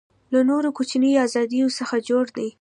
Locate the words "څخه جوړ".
1.79-2.25